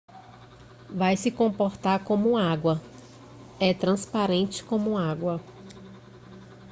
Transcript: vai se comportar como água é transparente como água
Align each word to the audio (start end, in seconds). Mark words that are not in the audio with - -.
vai 0.89 1.15
se 1.15 1.29
comportar 1.29 2.03
como 2.03 2.35
água 2.35 2.81
é 3.59 3.71
transparente 3.71 4.63
como 4.63 4.97
água 4.97 5.39